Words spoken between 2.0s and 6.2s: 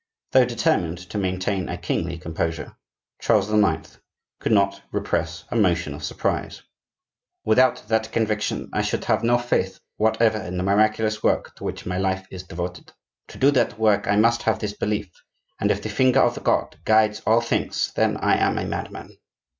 composure, Charles IX. could not repress a motion of